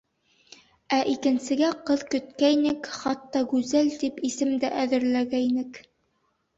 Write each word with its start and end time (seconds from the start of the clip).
Ә 0.97 1.01
икенсегә 1.11 1.69
ҡыҙ 1.91 2.05
көткәйнек, 2.15 2.91
хатта 3.03 3.45
Гүзәл 3.55 3.95
тип 4.03 4.21
исем 4.33 4.59
дә 4.67 4.77
әҙерләгәйнек. 4.89 5.85